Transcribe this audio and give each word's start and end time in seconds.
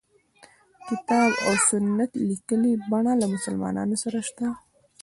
کتاب 0.87 1.29
او 1.45 1.53
سنت 1.69 2.11
لیکلي 2.29 2.73
بڼه 2.89 3.13
له 3.21 3.25
مسلمانانو 3.35 3.95
سره 4.03 4.19
شته. 4.27 4.45